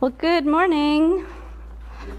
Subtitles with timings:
[0.00, 1.26] Well, good morning.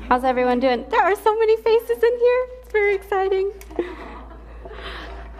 [0.08, 0.86] How's everyone doing?
[0.90, 2.48] There are so many faces in here.
[2.62, 3.52] It's very exciting.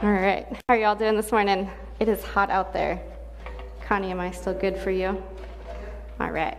[0.02, 0.48] All right.
[0.68, 1.70] How are y'all doing this morning?
[2.00, 3.00] It is hot out there.
[3.86, 5.22] Connie, am I still good for you?
[6.20, 6.58] All right.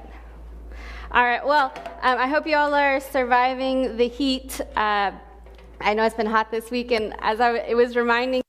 [1.11, 1.45] All right.
[1.45, 1.73] Well,
[2.03, 4.61] um, I hope you all are surviving the heat.
[4.77, 5.11] Uh,
[5.81, 8.42] I know it's been hot this week, and as I it was reminding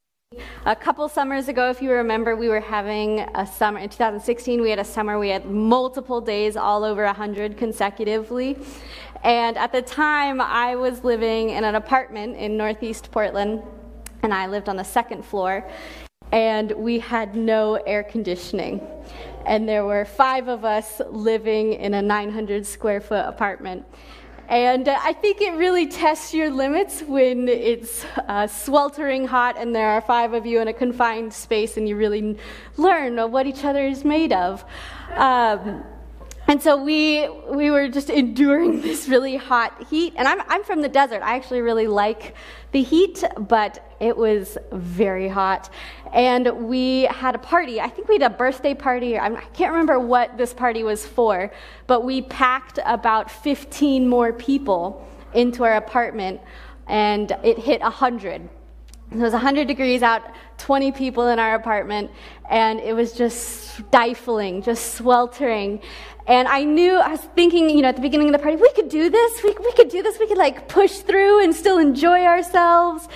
[0.65, 3.79] a couple summers ago, if you remember, we were having a summer.
[3.79, 8.57] In 2016, we had a summer, we had multiple days, all over 100 consecutively.
[9.23, 13.61] And at the time, I was living in an apartment in Northeast Portland,
[14.21, 15.69] and I lived on the second floor,
[16.31, 18.81] and we had no air conditioning.
[19.45, 23.85] And there were five of us living in a 900 square foot apartment.
[24.53, 29.75] And uh, I think it really tests your limits when it's uh, sweltering hot and
[29.75, 32.37] there are five of you in a confined space and you really
[32.77, 34.63] learn what each other is made of.
[35.15, 35.83] Um,
[36.53, 40.13] and so we we were just enduring this really hot heat.
[40.15, 41.23] And I'm I'm from the desert.
[41.23, 42.35] I actually really like
[42.73, 45.71] the heat, but it was very hot.
[46.13, 47.81] And we had a party.
[47.81, 49.17] I think we had a birthday party.
[49.17, 51.51] I can't remember what this party was for,
[51.87, 56.39] but we packed about 15 more people into our apartment,
[56.85, 58.47] and it hit 100.
[59.11, 60.23] It was 100 degrees out,
[60.57, 62.09] 20 people in our apartment,
[62.49, 65.81] and it was just stifling, just sweltering.
[66.25, 68.71] And I knew, I was thinking, you know, at the beginning of the party, we
[68.73, 69.43] could do this.
[69.43, 70.17] We, we could do this.
[70.19, 73.07] We could like push through and still enjoy ourselves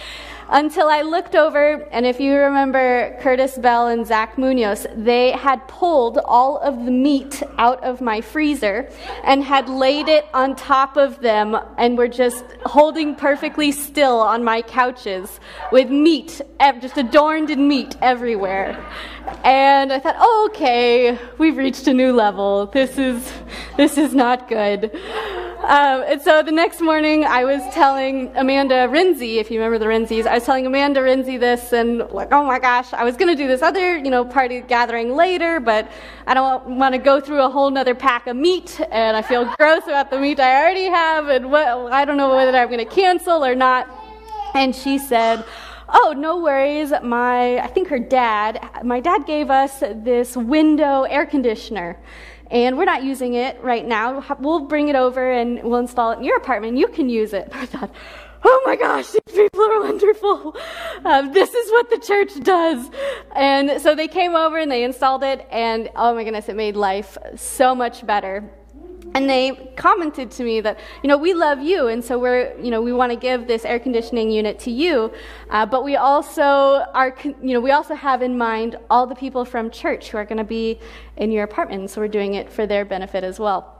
[0.50, 5.68] until I looked over, and if you remember Curtis Bell and Zach Munoz, they had
[5.68, 8.90] pulled all of the meat out of my freezer
[9.24, 14.44] and had laid it on top of them and were just holding perfectly still on
[14.44, 15.40] my couches
[15.72, 16.42] with meat,
[16.80, 18.78] just adorned in meat everywhere.
[19.44, 22.68] And I thought, oh, okay, we've reached a new level.
[22.68, 23.32] This is,
[23.76, 24.98] this is not good.
[25.60, 29.86] Um, and so the next morning, I was telling Amanda Rinzi, if you remember the
[29.86, 33.28] Rinzis, I was telling Amanda Rinzi this, and like, oh my gosh, I was going
[33.28, 35.92] to do this other, you know, party gathering later, but
[36.26, 39.46] I don't want to go through a whole nother pack of meat, and I feel
[39.58, 42.88] gross about the meat I already have, and what, I don't know whether I'm going
[42.88, 43.90] to cancel or not.
[44.54, 45.44] And she said,
[45.90, 46.94] oh, no worries.
[47.04, 51.98] My, I think her dad, my dad gave us this window air conditioner
[52.50, 54.24] and we're not using it right now.
[54.40, 56.78] We'll bring it over and we'll install it in your apartment.
[56.78, 57.50] You can use it.
[57.54, 57.92] I thought,
[58.44, 60.56] oh my gosh, these people are wonderful.
[61.06, 62.90] Um, this is what the church does.
[63.36, 66.76] And so they came over and they installed it, and oh my goodness, it made
[66.76, 68.50] life so much better
[69.18, 72.70] and they commented to me that you know we love you and so we're you
[72.70, 75.12] know we want to give this air conditioning unit to you.
[75.50, 76.44] Uh, but we also
[76.94, 80.26] are you know we also have in mind all the people from church who are
[80.26, 80.80] going to be
[81.18, 83.74] in your apartment so we're doing it for their benefit as well.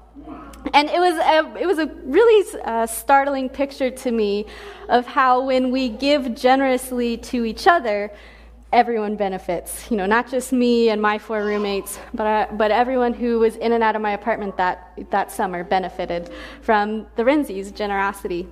[0.74, 4.48] And it was a, it was a really uh, startling picture to me
[4.90, 8.12] of how when we give generously to each other
[8.72, 9.90] everyone benefits.
[9.90, 13.56] You know, not just me and my four roommates, but, uh, but everyone who was
[13.56, 16.30] in and out of my apartment that, that summer benefited
[16.62, 18.48] from the Renzi's generosity.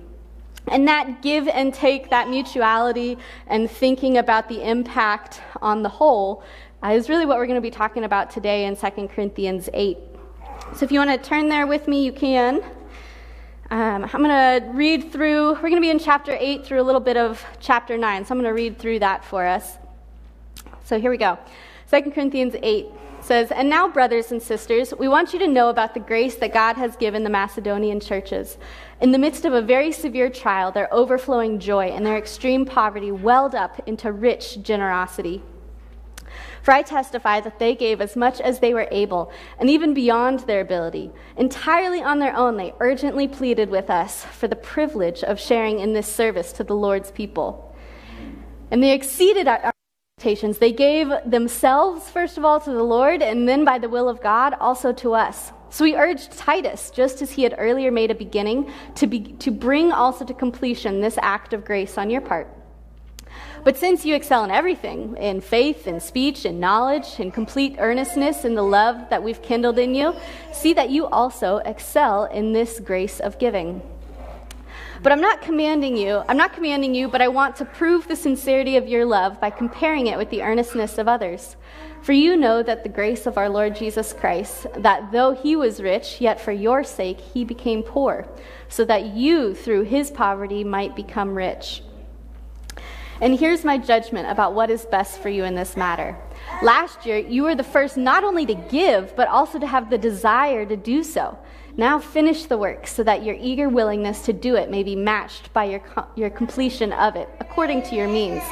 [0.68, 6.42] And that give and take, that mutuality, and thinking about the impact on the whole
[6.82, 9.96] uh, is really what we're going to be talking about today in 2 Corinthians 8.
[10.74, 12.62] So if you want to turn there with me, you can.
[13.70, 14.30] Um, I'm going
[14.62, 17.44] to read through, we're going to be in chapter 8 through a little bit of
[17.60, 18.24] chapter 9.
[18.24, 19.78] So I'm going to read through that for us.
[20.86, 21.36] So here we go.
[21.90, 22.86] 2 Corinthians 8
[23.20, 26.52] says, And now, brothers and sisters, we want you to know about the grace that
[26.52, 28.56] God has given the Macedonian churches.
[29.00, 33.10] In the midst of a very severe trial, their overflowing joy and their extreme poverty
[33.10, 35.42] welled up into rich generosity.
[36.62, 40.40] For I testify that they gave as much as they were able, and even beyond
[40.40, 41.10] their ability.
[41.36, 45.94] Entirely on their own, they urgently pleaded with us for the privilege of sharing in
[45.94, 47.74] this service to the Lord's people.
[48.70, 49.72] And they exceeded our.
[50.18, 54.22] They gave themselves, first of all, to the Lord, and then by the will of
[54.22, 55.52] God, also to us.
[55.68, 59.50] So we urged Titus, just as he had earlier made a beginning, to, be, to
[59.50, 62.48] bring also to completion this act of grace on your part.
[63.62, 68.46] But since you excel in everything, in faith, in speech, in knowledge, in complete earnestness,
[68.46, 70.16] in the love that we've kindled in you,
[70.50, 73.82] see that you also excel in this grace of giving.
[75.02, 78.16] But I'm not commanding you, I'm not commanding you, but I want to prove the
[78.16, 81.56] sincerity of your love by comparing it with the earnestness of others.
[82.02, 85.82] For you know that the grace of our Lord Jesus Christ, that though he was
[85.82, 88.28] rich, yet for your sake he became poor,
[88.68, 91.82] so that you through his poverty might become rich.
[93.20, 96.16] And here's my judgment about what is best for you in this matter.
[96.62, 99.98] Last year, you were the first not only to give, but also to have the
[99.98, 101.38] desire to do so.
[101.78, 105.52] Now finish the work so that your eager willingness to do it may be matched
[105.52, 105.82] by your,
[106.14, 108.42] your completion of it, according to your means.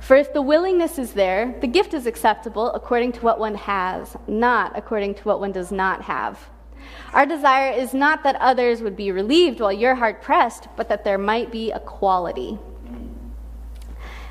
[0.00, 4.14] For if the willingness is there, the gift is acceptable according to what one has,
[4.28, 6.38] not according to what one does not have.
[7.14, 11.02] Our desire is not that others would be relieved while you're hard pressed, but that
[11.02, 12.58] there might be equality.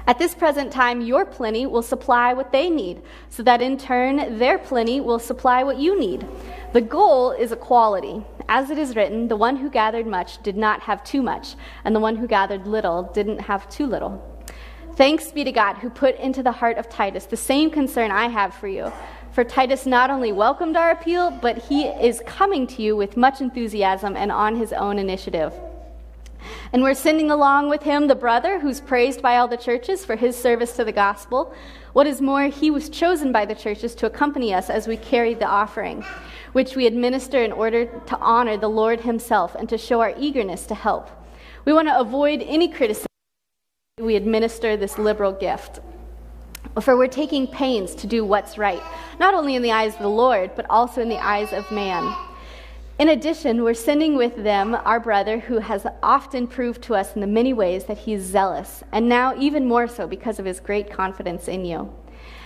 [0.08, 4.38] At this present time, your plenty will supply what they need, so that in turn,
[4.38, 6.28] their plenty will supply what you need.
[6.76, 8.22] The goal is equality.
[8.50, 11.56] As it is written, the one who gathered much did not have too much,
[11.86, 14.22] and the one who gathered little didn't have too little.
[14.98, 18.28] Thanks be to God who put into the heart of Titus the same concern I
[18.28, 18.92] have for you.
[19.32, 23.40] For Titus not only welcomed our appeal, but he is coming to you with much
[23.40, 25.54] enthusiasm and on his own initiative.
[26.74, 30.16] And we're sending along with him the brother who's praised by all the churches for
[30.16, 31.54] his service to the gospel.
[31.94, 35.40] What is more, he was chosen by the churches to accompany us as we carried
[35.40, 36.04] the offering,
[36.54, 40.66] which we administer in order to honor the Lord himself and to show our eagerness
[40.68, 41.10] to help.
[41.66, 43.08] We want to avoid any criticism.
[44.00, 45.80] We administer this liberal gift.
[46.82, 48.82] For we're taking pains to do what's right,
[49.20, 52.14] not only in the eyes of the Lord, but also in the eyes of man.
[52.98, 57.20] In addition, we're sending with them our brother who has often proved to us in
[57.20, 60.90] the many ways that he's zealous, and now even more so because of his great
[60.90, 61.94] confidence in you.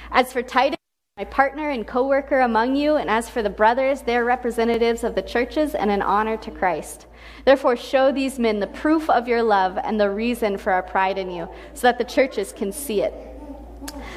[0.09, 0.79] As for Titus,
[1.17, 5.13] my partner and co worker among you, and as for the brothers, they're representatives of
[5.13, 7.05] the churches and an honor to Christ.
[7.45, 11.19] Therefore, show these men the proof of your love and the reason for our pride
[11.19, 13.13] in you, so that the churches can see it.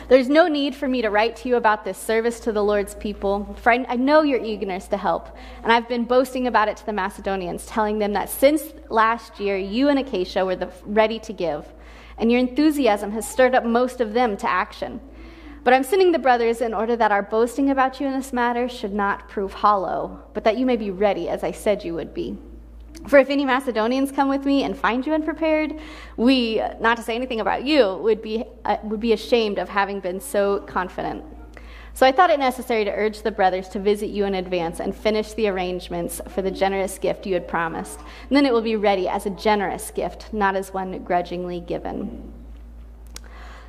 [0.09, 2.95] There's no need for me to write to you about this service to the Lord's
[2.95, 5.37] people, for I, I, know your eagerness to help.
[5.63, 9.57] And I've been boasting about it to the Macedonians, telling them that since last year,
[9.57, 11.73] you and Achaia were the, ready to give,
[12.19, 15.01] and your enthusiasm has stirred up most of them to action.
[15.65, 18.69] But I'm sending the brothers in order that our boasting about you in this matter
[18.69, 22.13] should not prove hollow, but that you may be ready as I said you would
[22.13, 22.37] be.
[23.09, 25.79] For if any Macedonians come with me and find you unprepared,
[26.17, 30.01] we, not to say anything about you, would be, uh, would be ashamed of having
[30.01, 31.25] been so confident.
[31.95, 34.97] So I thought it necessary to urge the brothers to visit you in advance and
[34.97, 38.01] finish the arrangements for the generous gift you had promised.
[38.01, 42.33] And then it will be ready as a generous gift, not as one grudgingly given.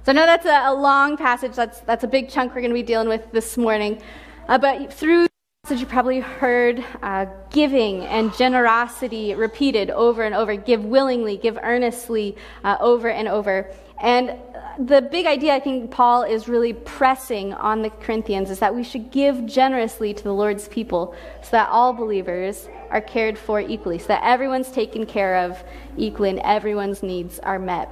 [0.05, 1.53] So I know that's a, a long passage.
[1.53, 4.01] That's, that's a big chunk we're going to be dealing with this morning.
[4.47, 5.27] Uh, but through
[5.65, 10.57] so you probably heard uh, giving and generosity repeated over and over.
[10.57, 13.71] Give willingly, give earnestly, uh, over and over.
[14.01, 14.37] And
[14.77, 18.83] the big idea I think Paul is really pressing on the Corinthians is that we
[18.83, 23.99] should give generously to the Lord's people so that all believers are cared for equally,
[23.99, 25.63] so that everyone's taken care of
[25.95, 27.89] equally and everyone's needs are met.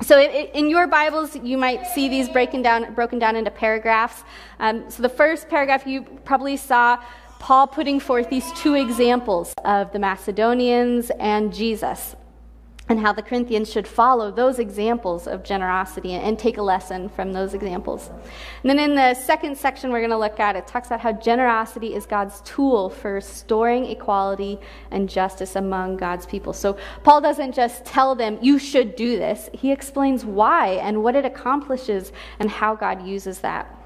[0.00, 4.22] So in your Bibles, you might see these breaking down, broken down into paragraphs.
[4.60, 7.02] Um, so the first paragraph you probably saw
[7.40, 12.14] Paul putting forth these two examples of the Macedonians and Jesus
[12.88, 17.32] and how the Corinthians should follow those examples of generosity and take a lesson from
[17.32, 18.10] those examples.
[18.62, 21.12] And then in the second section we're going to look at, it talks about how
[21.12, 24.58] generosity is God's tool for restoring equality
[24.90, 26.52] and justice among God's people.
[26.52, 31.14] So Paul doesn't just tell them, you should do this, he explains why and what
[31.14, 33.77] it accomplishes and how God uses that.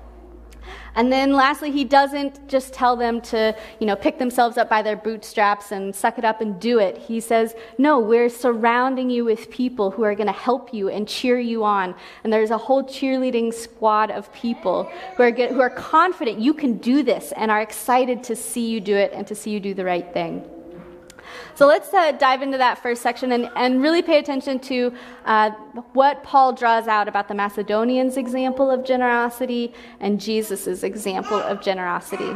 [0.94, 4.82] And then lastly, he doesn't just tell them to, you know, pick themselves up by
[4.82, 6.98] their bootstraps and suck it up and do it.
[6.98, 11.08] He says, no, we're surrounding you with people who are going to help you and
[11.08, 11.94] cheer you on.
[12.24, 16.54] And there's a whole cheerleading squad of people who are, get, who are confident you
[16.54, 19.60] can do this and are excited to see you do it and to see you
[19.60, 20.48] do the right thing.
[21.54, 24.92] So let's uh, dive into that first section and, and really pay attention to
[25.24, 25.50] uh,
[25.92, 32.32] what Paul draws out about the Macedonians' example of generosity and Jesus' example of generosity.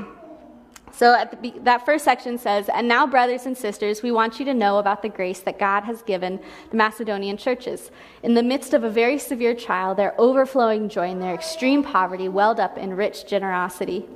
[0.96, 4.54] So the, that first section says, And now, brothers and sisters, we want you to
[4.54, 7.90] know about the grace that God has given the Macedonian churches.
[8.22, 12.28] In the midst of a very severe trial, their overflowing joy and their extreme poverty
[12.28, 14.06] welled up in rich generosity.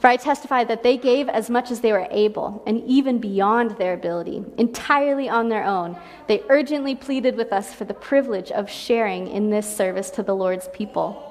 [0.00, 3.72] For I testify that they gave as much as they were able, and even beyond
[3.72, 5.98] their ability, entirely on their own.
[6.26, 10.34] They urgently pleaded with us for the privilege of sharing in this service to the
[10.34, 11.26] Lord's people.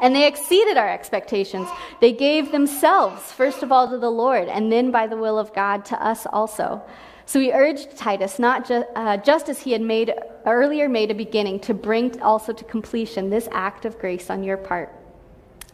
[0.00, 1.68] And they exceeded our expectations.
[2.00, 5.52] They gave themselves, first of all, to the Lord, and then by the will of
[5.52, 6.82] God to us also.
[7.26, 10.14] So we urged Titus, not ju- uh, just as he had made
[10.46, 14.56] earlier made a beginning, to bring also to completion this act of grace on your
[14.56, 14.94] part.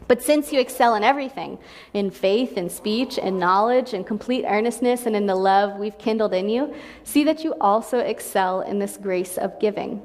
[0.09, 1.59] But since you excel in everything,
[1.93, 6.33] in faith, in speech, in knowledge, in complete earnestness, and in the love we've kindled
[6.33, 6.73] in you,
[7.03, 10.01] see that you also excel in this grace of giving.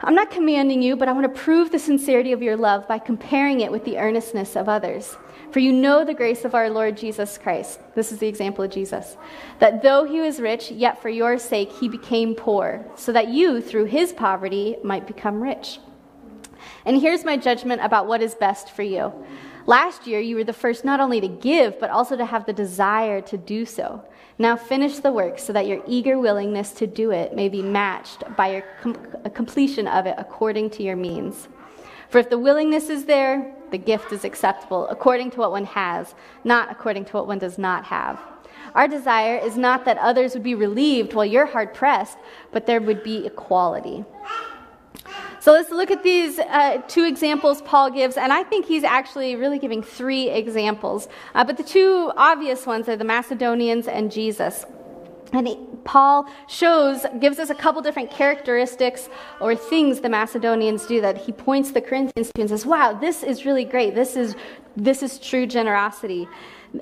[0.00, 2.98] I'm not commanding you, but I want to prove the sincerity of your love by
[2.98, 5.16] comparing it with the earnestness of others.
[5.50, 7.80] For you know the grace of our Lord Jesus Christ.
[7.94, 9.16] This is the example of Jesus.
[9.60, 13.62] That though he was rich, yet for your sake he became poor, so that you,
[13.62, 15.78] through his poverty, might become rich.
[16.84, 19.12] And here's my judgment about what is best for you.
[19.66, 22.52] Last year, you were the first not only to give, but also to have the
[22.52, 24.04] desire to do so.
[24.38, 28.24] Now finish the work so that your eager willingness to do it may be matched
[28.36, 28.98] by your com-
[29.32, 31.48] completion of it according to your means.
[32.10, 36.14] For if the willingness is there, the gift is acceptable according to what one has,
[36.44, 38.20] not according to what one does not have.
[38.74, 42.18] Our desire is not that others would be relieved while you're hard pressed,
[42.52, 44.04] but there would be equality.
[45.40, 49.36] So let's look at these uh, two examples Paul gives, and I think he's actually
[49.36, 51.08] really giving three examples.
[51.34, 54.64] Uh, but the two obvious ones are the Macedonians and Jesus.
[55.32, 59.08] And he, Paul shows, gives us a couple different characteristics
[59.40, 63.22] or things the Macedonians do that he points the Corinthians to and says, wow, this
[63.22, 63.94] is really great.
[63.94, 64.36] This is,
[64.76, 66.28] this is true generosity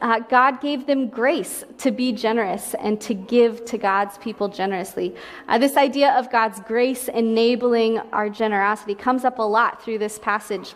[0.00, 5.14] uh, God gave them grace to be generous and to give to God's people generously.
[5.48, 10.18] Uh, this idea of God's grace enabling our generosity comes up a lot through this
[10.18, 10.74] passage.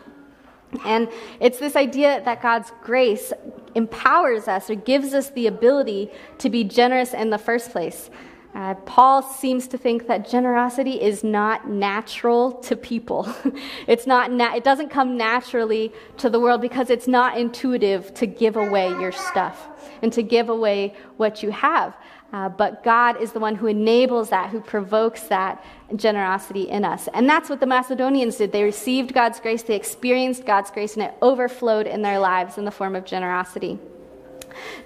[0.85, 1.09] And
[1.41, 3.33] it's this idea that God's grace
[3.75, 8.11] empowers us or gives us the ability to be generous in the first place.
[8.57, 13.29] Uh, Paul seems to think that generosity is not natural to people.
[13.87, 18.27] it's not na- it doesn't come naturally to the world because it's not intuitive to
[18.27, 19.69] give away your stuff
[20.01, 21.95] and to give away what you have.
[22.33, 25.63] Uh, but God is the one who enables that, who provokes that
[25.95, 27.11] generosity in us.
[27.13, 28.53] And that's what the Macedonians did.
[28.53, 32.65] They received God's grace, they experienced God's grace, and it overflowed in their lives in
[32.65, 33.79] the form of generosity.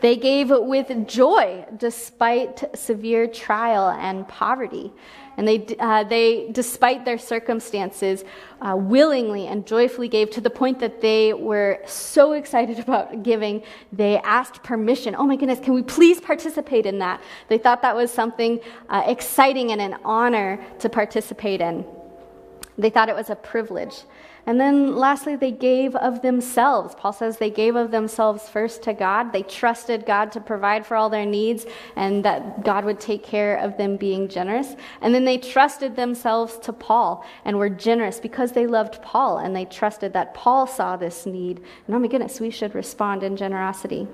[0.01, 4.93] They gave with joy despite severe trial and poverty.
[5.37, 8.25] And they, uh, they despite their circumstances,
[8.61, 13.63] uh, willingly and joyfully gave to the point that they were so excited about giving,
[13.93, 15.15] they asked permission.
[15.15, 17.23] Oh my goodness, can we please participate in that?
[17.49, 21.85] They thought that was something uh, exciting and an honor to participate in.
[22.77, 24.03] They thought it was a privilege.
[24.47, 26.95] And then lastly, they gave of themselves.
[26.95, 29.33] Paul says they gave of themselves first to God.
[29.33, 33.57] They trusted God to provide for all their needs and that God would take care
[33.57, 34.75] of them being generous.
[35.03, 39.55] And then they trusted themselves to Paul and were generous because they loved Paul and
[39.55, 41.59] they trusted that Paul saw this need.
[41.87, 44.09] And oh my goodness, we should respond in generosity.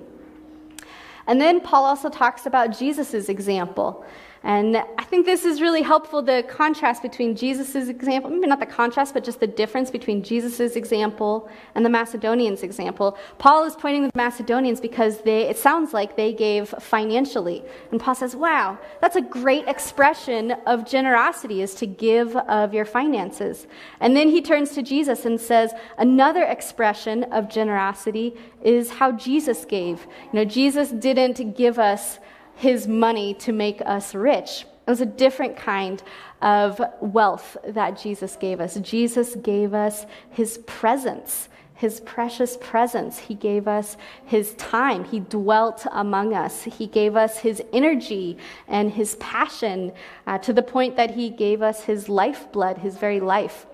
[1.27, 4.05] And then Paul also talks about Jesus' example.
[4.43, 8.67] And I think this is really helpful the contrast between Jesus' example, maybe not the
[8.67, 13.19] contrast, but just the difference between Jesus' example and the Macedonians' example.
[13.39, 17.65] Paul is pointing to the Macedonians because they, it sounds like they gave financially.
[17.91, 22.85] And Paul says, wow, that's a great expression of generosity, is to give of your
[22.85, 23.67] finances.
[24.01, 29.65] And then he turns to Jesus and says, another expression of generosity is how Jesus
[29.65, 30.07] gave.
[30.33, 32.19] You know, Jesus didn't give us
[32.57, 34.67] his money to make us rich.
[34.87, 36.03] It was a different kind
[36.43, 38.77] of wealth that Jesus gave us.
[38.77, 43.19] Jesus gave us his presence, his precious presence.
[43.19, 45.05] He gave us his time.
[45.05, 46.65] He dwelt among us.
[46.65, 49.93] He gave us his energy and his passion
[50.27, 53.67] uh, to the point that he gave us his lifeblood, his very life.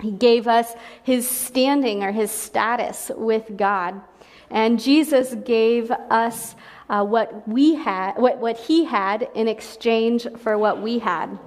[0.00, 4.00] He gave us his standing or his status with God.
[4.50, 6.54] And Jesus gave us
[6.88, 11.38] uh, what we had, what, what he had in exchange for what we had.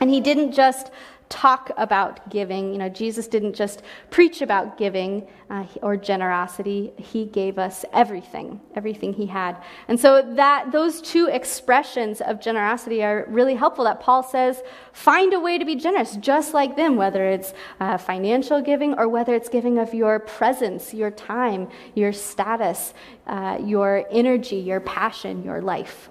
[0.00, 0.90] And he didn't just
[1.28, 2.72] talk about giving.
[2.72, 6.92] You know, Jesus didn't just preach about giving uh, or generosity.
[6.96, 9.56] He gave us everything, everything he had.
[9.88, 13.84] And so that those two expressions of generosity are really helpful.
[13.84, 14.62] That Paul says,
[14.92, 19.08] find a way to be generous, just like them, whether it's uh, financial giving or
[19.08, 22.94] whether it's giving of your presence, your time, your status,
[23.26, 26.10] uh, your energy, your passion, your life.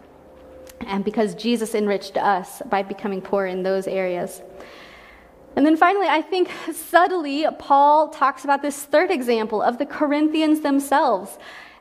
[0.82, 4.42] And because Jesus enriched us by becoming poor in those areas.
[5.56, 10.62] And then finally, I think subtly, Paul talks about this third example of the Corinthians
[10.62, 11.38] themselves.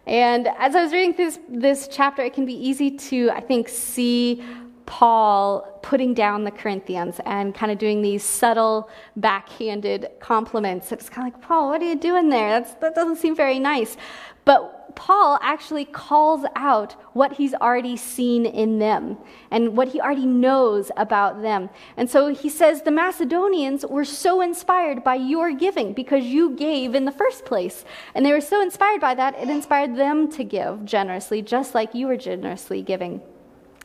[0.06, 3.68] And as I was reading this, this chapter, it can be easy to, I think,
[3.68, 4.44] see
[4.84, 10.92] Paul putting down the Corinthians and kind of doing these subtle, backhanded compliments.
[10.92, 12.60] It's kind of like, Paul, what are you doing there?
[12.60, 13.96] That's, that doesn't seem very nice.
[14.44, 19.18] But Paul actually calls out what he's already seen in them
[19.50, 21.70] and what he already knows about them.
[21.96, 26.94] And so he says the Macedonians were so inspired by your giving because you gave
[26.94, 27.84] in the first place.
[28.14, 31.94] And they were so inspired by that, it inspired them to give generously, just like
[31.94, 33.20] you were generously giving.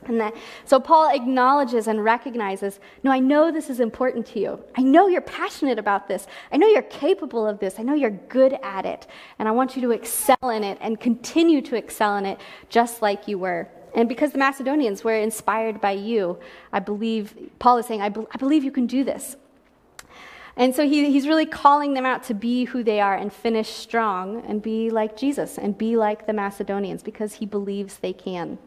[0.06, 4.64] And that, so Paul acknowledges and recognizes no, I know this is important to you.
[4.76, 6.26] I know you're passionate about this.
[6.52, 7.78] I know you're capable of this.
[7.78, 9.06] I know you're good at it.
[9.38, 12.38] And I want you to excel in it and continue to excel in it
[12.68, 13.68] just like you were.
[13.94, 16.38] And because the Macedonians were inspired by you,
[16.72, 19.36] I believe, Paul is saying, I, be, I believe you can do this.
[20.56, 23.68] And so he, he's really calling them out to be who they are and finish
[23.68, 28.58] strong and be like Jesus and be like the Macedonians because he believes they can.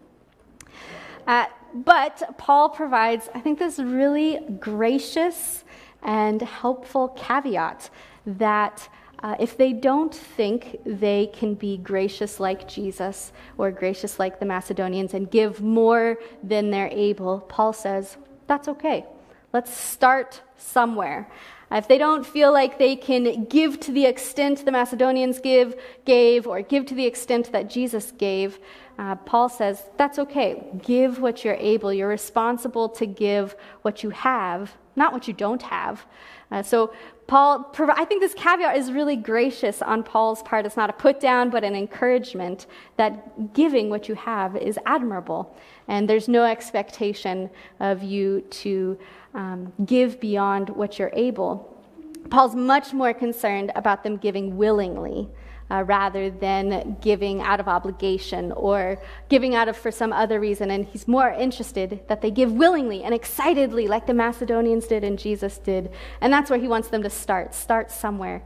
[1.32, 5.64] Uh, but Paul provides, I think, this really gracious
[6.04, 7.90] and helpful caveat
[8.26, 8.90] that
[9.24, 14.46] uh, if they don't think they can be gracious like Jesus or gracious like the
[14.46, 19.06] Macedonians and give more than they're able, Paul says, that's okay.
[19.54, 21.32] Let's start somewhere.
[21.72, 26.46] If they don't feel like they can give to the extent the Macedonians give, gave,
[26.46, 28.60] or give to the extent that Jesus gave,
[29.02, 30.64] uh, Paul says, that's okay.
[30.84, 31.92] Give what you're able.
[31.92, 36.06] You're responsible to give what you have, not what you don't have.
[36.52, 36.94] Uh, so,
[37.26, 40.68] Paul, I think this caveat is really gracious on Paul's part.
[40.68, 42.68] It's not a put down, but an encouragement
[42.98, 45.58] that giving what you have is admirable.
[45.88, 49.00] And there's no expectation of you to
[49.34, 51.84] um, give beyond what you're able.
[52.30, 55.28] Paul's much more concerned about them giving willingly.
[55.72, 60.70] Uh, rather than giving out of obligation or giving out of for some other reason.
[60.70, 65.18] And he's more interested that they give willingly and excitedly, like the Macedonians did and
[65.18, 65.90] Jesus did.
[66.20, 67.56] And that's where he wants them to start.
[67.56, 68.44] Start somewhere.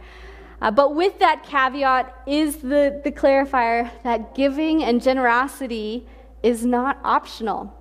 [0.61, 6.05] Uh, but with that caveat is the, the clarifier that giving and generosity
[6.43, 7.73] is not optional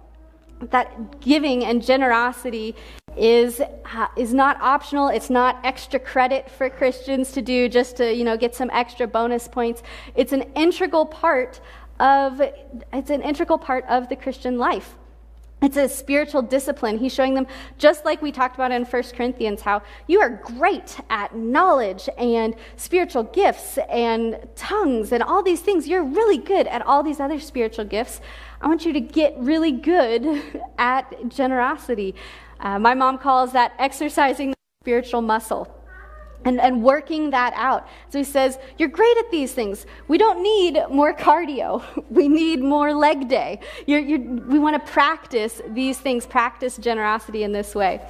[0.70, 2.74] that giving and generosity
[3.16, 3.60] is,
[4.16, 5.08] is not optional.
[5.08, 9.06] It's not extra credit for Christians to do just to, you know, get some extra
[9.06, 9.82] bonus points.
[10.14, 11.60] It's an integral part
[12.00, 12.40] of,
[12.92, 14.96] it's an integral part of the Christian life.
[15.64, 16.98] It's a spiritual discipline.
[16.98, 17.46] He's showing them,
[17.78, 22.54] just like we talked about in 1 Corinthians, how you are great at knowledge and
[22.76, 25.88] spiritual gifts and tongues and all these things.
[25.88, 28.20] You're really good at all these other spiritual gifts.
[28.60, 30.42] I want you to get really good
[30.78, 32.14] at generosity.
[32.60, 35.68] Uh, my mom calls that exercising the spiritual muscle.
[36.46, 37.88] And, and working that out.
[38.10, 39.86] So he says, You're great at these things.
[40.08, 41.82] We don't need more cardio.
[42.10, 43.60] We need more leg day.
[43.86, 48.02] You're, you're, we want to practice these things, practice generosity in this way.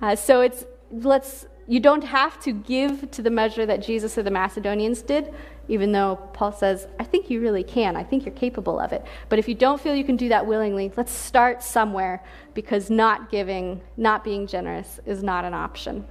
[0.00, 4.22] Uh, so it's, let's, you don't have to give to the measure that Jesus or
[4.22, 5.32] the Macedonians did
[5.68, 7.96] even though Paul says, I think you really can.
[7.96, 9.04] I think you're capable of it.
[9.28, 12.22] But if you don't feel you can do that willingly, let's start somewhere
[12.52, 16.04] because not giving, not being generous is not an option.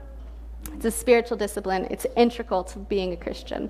[0.74, 3.70] It's a spiritual discipline, it's integral to being a Christian.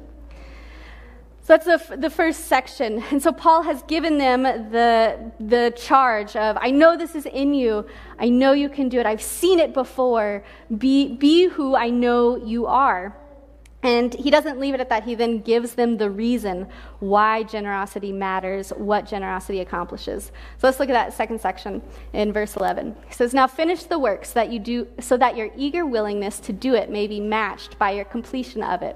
[1.44, 3.04] So that's the, the first section.
[3.12, 7.54] And so Paul has given them the, the charge of, I know this is in
[7.54, 7.86] you.
[8.18, 9.06] I know you can do it.
[9.06, 10.44] I've seen it before.
[10.78, 13.16] Be, be who I know you are.
[13.84, 15.04] And he doesn't leave it at that.
[15.04, 20.32] He then gives them the reason why generosity matters, what generosity accomplishes.
[20.58, 21.82] So let's look at that second section
[22.14, 22.96] in verse 11.
[23.10, 26.54] He says, Now finish the works that you do, so that your eager willingness to
[26.54, 28.96] do it may be matched by your completion of it,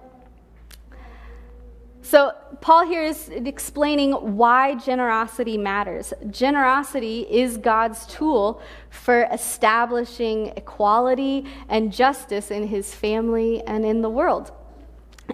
[2.03, 6.13] So, Paul here is explaining why generosity matters.
[6.29, 14.09] Generosity is God's tool for establishing equality and justice in his family and in the
[14.09, 14.51] world.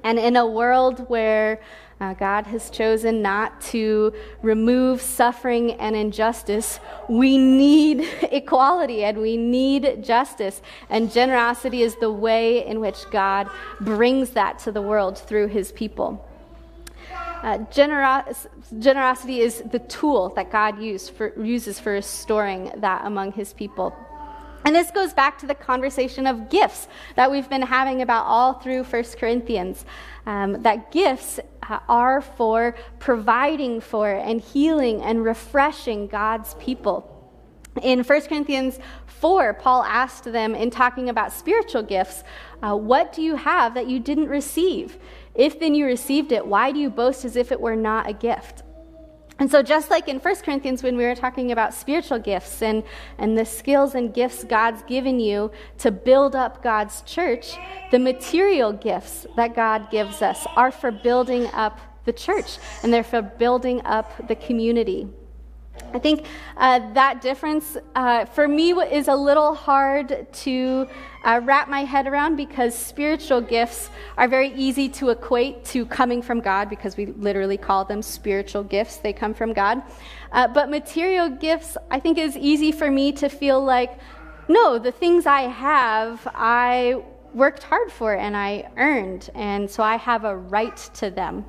[0.04, 1.60] And in a world where
[2.00, 6.80] uh, God has chosen not to remove suffering and injustice.
[7.10, 8.02] We need
[8.32, 10.62] equality and we need justice.
[10.90, 13.50] And generosity is the way in which God
[13.82, 16.27] brings that to the world through his people.
[17.48, 20.76] Uh, generos- generosity is the tool that God
[21.16, 23.96] for, uses for restoring that among his people.
[24.66, 28.56] And this goes back to the conversation of gifts that we've been having about all
[28.56, 29.86] through 1 Corinthians.
[30.26, 37.14] Um, that gifts uh, are for providing for and healing and refreshing God's people.
[37.82, 42.26] In 1 Corinthians 4, Paul asked them in talking about spiritual gifts,
[42.62, 44.98] uh, What do you have that you didn't receive?
[45.38, 48.14] If then you received it, why do you boast as if it were not a
[48.14, 48.64] gift?
[49.40, 52.84] And so, just like in 1 Corinthians, when we were talking about spiritual gifts and,
[53.20, 57.56] and the skills and gifts God's given you to build up God's church,
[57.92, 63.04] the material gifts that God gives us are for building up the church and they're
[63.04, 65.08] for building up the community.
[65.94, 66.26] I think
[66.58, 70.88] uh, that difference uh, for me is a little hard to
[71.24, 76.22] uh, wrap my head around because spiritual gifts are very easy to equate to coming
[76.22, 78.98] from God because we literally call them spiritual gifts.
[78.98, 79.82] They come from God.
[80.32, 83.98] Uh, but material gifts, I think, is easy for me to feel like,
[84.48, 87.02] no, the things I have, I
[87.34, 91.46] worked hard for and I earned, and so I have a right to them.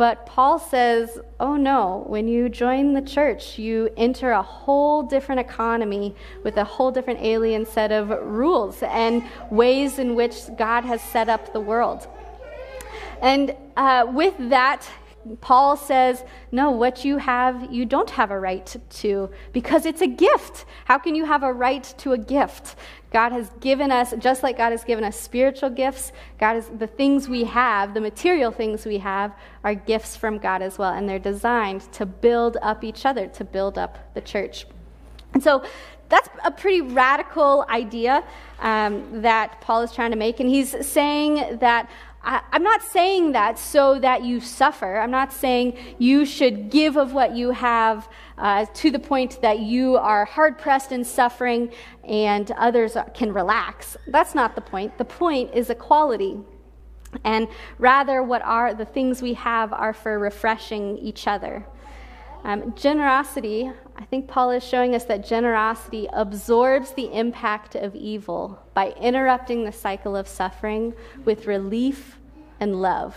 [0.00, 5.42] But Paul says, oh no, when you join the church, you enter a whole different
[5.42, 11.02] economy with a whole different alien set of rules and ways in which God has
[11.02, 12.08] set up the world.
[13.20, 14.88] And uh, with that,
[15.42, 20.06] Paul says, No, what you have, you don't have a right to because it's a
[20.06, 20.64] gift.
[20.86, 22.76] How can you have a right to a gift?
[23.10, 26.86] God has given us, just like God has given us spiritual gifts, God is the
[26.86, 29.32] things we have, the material things we have,
[29.64, 30.92] are gifts from God as well.
[30.92, 34.66] And they're designed to build up each other, to build up the church.
[35.34, 35.64] And so
[36.08, 38.24] that's a pretty radical idea
[38.60, 40.40] um, that Paul is trying to make.
[40.40, 41.90] And he's saying that
[42.22, 44.98] I, am not saying that so that you suffer.
[44.98, 48.08] I'm not saying you should give of what you have
[48.40, 51.70] uh, to the point that you are hard pressed in suffering
[52.04, 53.96] and others can relax.
[54.08, 54.96] That's not the point.
[54.98, 56.40] The point is equality.
[57.24, 57.48] And
[57.78, 61.66] rather, what are the things we have are for refreshing each other.
[62.42, 68.58] Um, generosity, I think Paul is showing us that generosity absorbs the impact of evil
[68.72, 70.94] by interrupting the cycle of suffering
[71.26, 72.18] with relief
[72.58, 73.14] and love.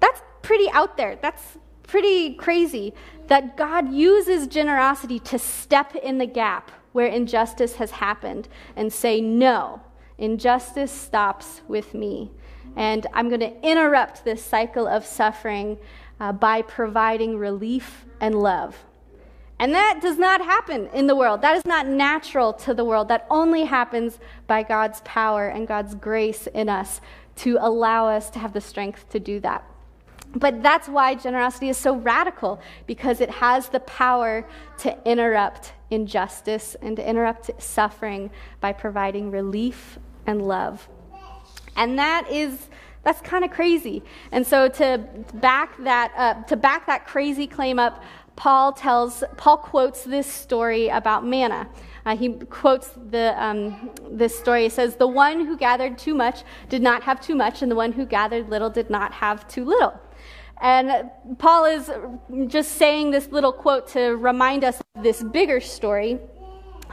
[0.00, 1.16] That's pretty out there.
[1.22, 2.94] That's pretty crazy
[3.28, 9.20] that God uses generosity to step in the gap where injustice has happened and say,
[9.20, 9.80] No,
[10.18, 12.30] injustice stops with me.
[12.76, 15.78] And I'm going to interrupt this cycle of suffering
[16.20, 18.84] uh, by providing relief and love.
[19.58, 21.40] And that does not happen in the world.
[21.40, 23.08] That is not natural to the world.
[23.08, 27.00] That only happens by God's power and God's grace in us
[27.36, 29.64] to allow us to have the strength to do that.
[30.36, 34.46] But that's why generosity is so radical, because it has the power
[34.78, 40.88] to interrupt injustice and to interrupt suffering by providing relief and love.
[41.74, 42.68] And that is
[43.02, 44.02] that's kind of crazy.
[44.32, 44.98] And so to
[45.34, 48.02] back that up, to back that crazy claim up,
[48.34, 51.68] Paul tells Paul quotes this story about manna.
[52.04, 54.64] Uh, he quotes the, um, this story.
[54.64, 57.76] He says, The one who gathered too much did not have too much, and the
[57.76, 59.98] one who gathered little did not have too little.
[60.60, 61.90] And Paul is
[62.46, 66.18] just saying this little quote to remind us of this bigger story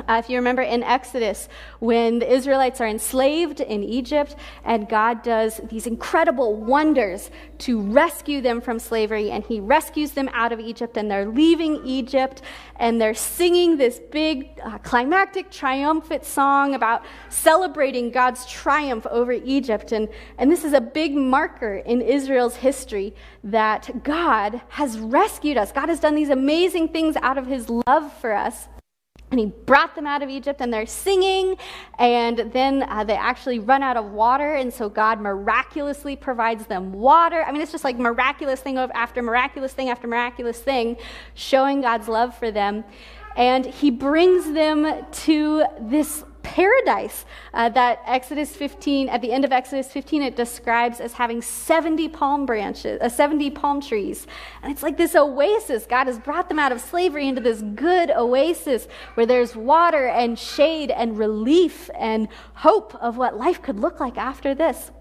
[0.07, 1.47] uh, if you remember in Exodus,
[1.79, 7.29] when the Israelites are enslaved in Egypt, and God does these incredible wonders
[7.59, 11.85] to rescue them from slavery, and He rescues them out of Egypt, and they're leaving
[11.85, 12.41] Egypt,
[12.77, 19.91] and they're singing this big uh, climactic, triumphant song about celebrating God's triumph over Egypt.
[19.91, 25.71] And, and this is a big marker in Israel's history that God has rescued us.
[25.71, 28.67] God has done these amazing things out of His love for us.
[29.33, 31.55] And he brought them out of Egypt, and they're singing,
[31.97, 36.93] and then uh, they actually run out of water, and so God miraculously provides them
[36.93, 37.41] water.
[37.41, 40.97] I mean, it's just like miraculous thing after miraculous thing after miraculous thing,
[41.33, 42.83] showing God's love for them.
[43.35, 49.51] And he brings them to this paradise uh, that Exodus 15, at the end of
[49.51, 54.27] Exodus 15, it describes as having 70 palm branches, uh, 70 palm trees.
[54.61, 55.85] And it's like this oasis.
[55.85, 60.37] God has brought them out of slavery into this good oasis where there's water and
[60.37, 64.91] shade and relief and hope of what life could look like after this.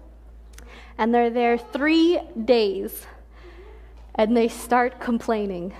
[0.97, 3.05] And they're there three days
[4.15, 5.73] and they start complaining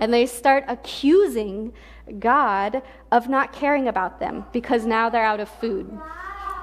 [0.00, 1.72] and they start accusing
[2.18, 5.98] God of not caring about them because now they're out of food.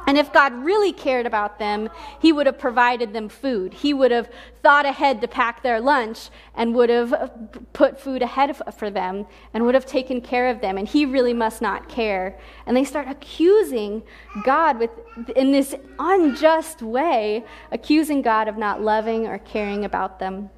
[0.07, 1.89] And if God really cared about them,
[2.21, 3.73] He would have provided them food.
[3.73, 4.29] He would have
[4.61, 7.31] thought ahead to pack their lunch and would have
[7.73, 10.77] put food ahead for them and would have taken care of them.
[10.77, 12.37] And He really must not care.
[12.65, 14.03] And they start accusing
[14.43, 14.91] God with,
[15.35, 20.51] in this unjust way, accusing God of not loving or caring about them.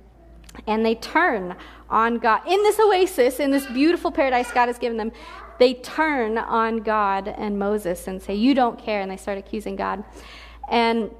[0.65, 1.55] And they turn
[1.89, 2.41] on God.
[2.47, 5.11] In this oasis, in this beautiful paradise God has given them,
[5.59, 9.01] they turn on God and Moses and say, You don't care.
[9.01, 10.03] And they start accusing God.
[10.69, 11.11] And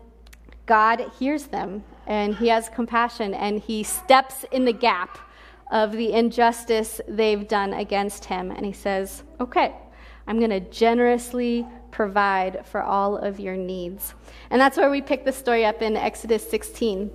[0.65, 5.17] God hears them and he has compassion and he steps in the gap
[5.71, 8.51] of the injustice they've done against him.
[8.51, 9.73] And he says, Okay,
[10.27, 14.13] I'm going to generously provide for all of your needs.
[14.49, 17.09] And that's where we pick the story up in Exodus 16.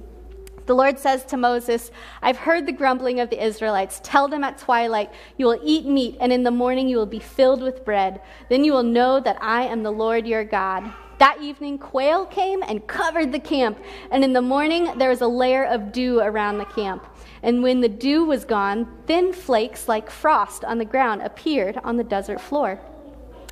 [0.66, 1.90] The Lord says to Moses,
[2.22, 4.00] I've heard the grumbling of the Israelites.
[4.04, 7.18] Tell them at twilight, you will eat meat, and in the morning you will be
[7.18, 8.20] filled with bread.
[8.48, 10.92] Then you will know that I am the Lord your God.
[11.18, 13.78] That evening, quail came and covered the camp,
[14.10, 17.06] and in the morning there was a layer of dew around the camp.
[17.42, 21.96] And when the dew was gone, thin flakes like frost on the ground appeared on
[21.96, 22.80] the desert floor.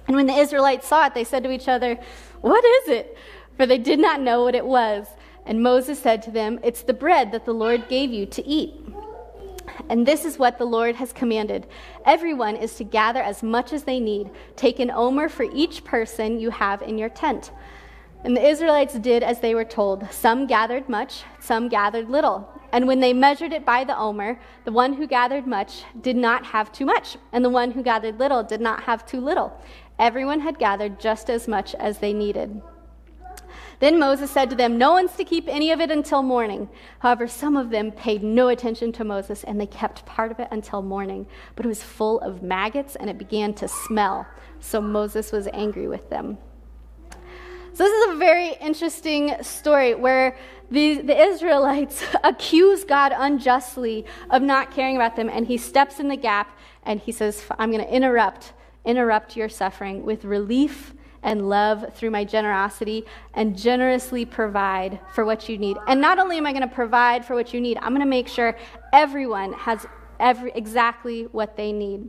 [0.06, 1.98] And when the Israelites saw it, they said to each other,
[2.40, 3.16] What is it?
[3.56, 5.06] For they did not know what it was.
[5.50, 8.72] And Moses said to them, It's the bread that the Lord gave you to eat.
[9.88, 11.66] And this is what the Lord has commanded.
[12.06, 14.30] Everyone is to gather as much as they need.
[14.54, 17.50] Take an omer for each person you have in your tent.
[18.22, 20.06] And the Israelites did as they were told.
[20.12, 22.48] Some gathered much, some gathered little.
[22.70, 26.46] And when they measured it by the omer, the one who gathered much did not
[26.46, 29.60] have too much, and the one who gathered little did not have too little.
[29.98, 32.62] Everyone had gathered just as much as they needed.
[33.80, 36.68] Then Moses said to them, No one's to keep any of it until morning.
[37.00, 40.48] However, some of them paid no attention to Moses, and they kept part of it
[40.50, 41.26] until morning.
[41.56, 44.26] But it was full of maggots, and it began to smell.
[44.60, 46.36] So Moses was angry with them.
[47.72, 50.36] So, this is a very interesting story where
[50.70, 56.08] the, the Israelites accuse God unjustly of not caring about them, and he steps in
[56.08, 58.52] the gap and he says, I'm going to interrupt,
[58.84, 63.04] interrupt your suffering with relief and love through my generosity
[63.34, 65.76] and generously provide for what you need.
[65.86, 68.06] And not only am I going to provide for what you need, I'm going to
[68.06, 68.56] make sure
[68.92, 69.86] everyone has
[70.18, 72.08] every, exactly what they need.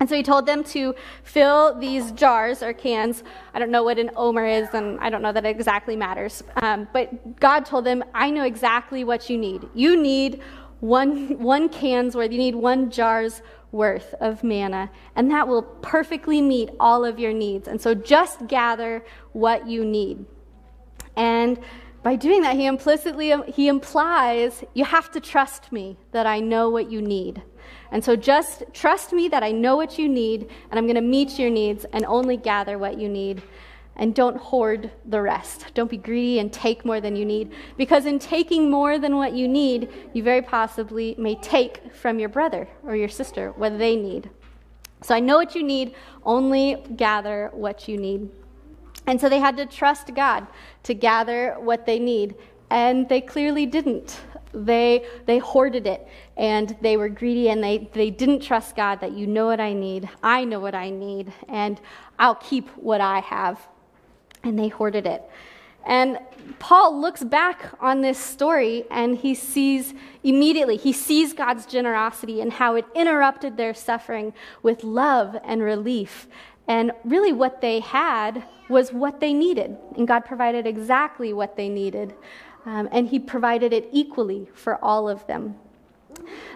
[0.00, 3.22] And so he told them to fill these jars or cans.
[3.54, 6.42] I don't know what an omer is, and I don't know that it exactly matters.
[6.56, 9.66] Um, but God told them, I know exactly what you need.
[9.72, 10.42] You need
[10.80, 13.40] one, one can's worth, you need one jar's
[13.74, 17.66] worth of manna, and that will perfectly meet all of your needs.
[17.68, 20.24] And so just gather what you need.
[21.16, 21.58] And
[22.04, 26.70] by doing that, he implicitly he implies you have to trust me that I know
[26.70, 27.42] what you need.
[27.90, 31.00] And so just trust me that I know what you need, and I'm going to
[31.16, 33.42] meet your needs and only gather what you need
[33.96, 35.66] and don't hoard the rest.
[35.74, 39.32] Don't be greedy and take more than you need, because in taking more than what
[39.32, 43.96] you need, you very possibly may take from your brother or your sister what they
[43.96, 44.30] need.
[45.02, 48.30] So I know what you need, only gather what you need.
[49.06, 50.46] And so they had to trust God
[50.84, 52.34] to gather what they need,
[52.70, 54.20] and they clearly didn't.
[54.54, 59.10] They, they hoarded it and they were greedy and they, they didn't trust God that
[59.10, 61.80] you know what I need, I know what I need, and
[62.20, 63.58] I'll keep what I have
[64.44, 65.22] and they hoarded it.
[65.86, 66.18] And
[66.58, 72.52] Paul looks back on this story and he sees immediately, he sees God's generosity and
[72.52, 76.26] how it interrupted their suffering with love and relief.
[76.66, 79.76] And really, what they had was what they needed.
[79.96, 82.14] And God provided exactly what they needed.
[82.64, 85.56] Um, and he provided it equally for all of them.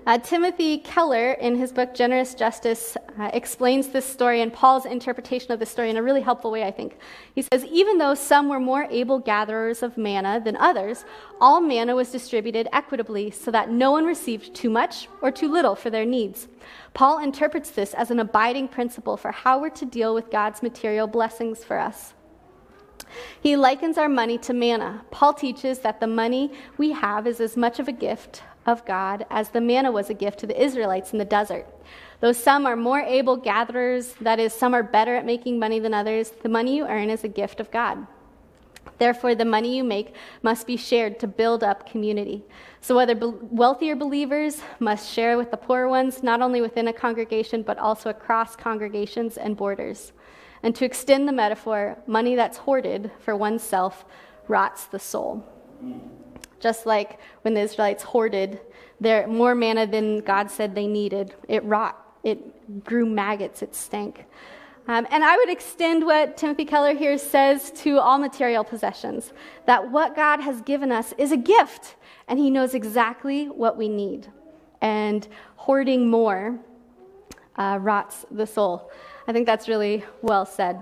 [0.06, 5.52] Uh, Timothy Keller, in his book Generous Justice, uh, explains this story and Paul's interpretation
[5.52, 6.98] of the story in a really helpful way, I think.
[7.34, 11.04] He says, Even though some were more able gatherers of manna than others,
[11.40, 15.74] all manna was distributed equitably so that no one received too much or too little
[15.74, 16.48] for their needs.
[16.94, 21.06] Paul interprets this as an abiding principle for how we're to deal with God's material
[21.06, 22.14] blessings for us.
[23.40, 25.04] He likens our money to manna.
[25.10, 29.24] Paul teaches that the money we have is as much of a gift of God
[29.30, 31.66] as the manna was a gift to the Israelites in the desert.
[32.20, 35.94] Though some are more able gatherers, that is, some are better at making money than
[35.94, 38.06] others, the money you earn is a gift of God.
[38.98, 42.44] Therefore, the money you make must be shared to build up community.
[42.80, 46.92] So, whether be- wealthier believers must share with the poor ones, not only within a
[46.92, 50.12] congregation, but also across congregations and borders.
[50.62, 54.04] And to extend the metaphor, money that's hoarded for oneself
[54.48, 55.44] rots the soul.
[56.60, 58.60] Just like when the Israelites hoarded
[59.00, 64.24] their more manna than God said they needed, it rot, it grew maggots, it stank.
[64.88, 69.34] Um, and I would extend what Timothy Keller here says to all material possessions
[69.66, 73.88] that what God has given us is a gift, and He knows exactly what we
[73.88, 74.28] need.
[74.80, 76.58] And hoarding more
[77.56, 78.90] uh, rots the soul.
[79.26, 80.80] I think that's really well said.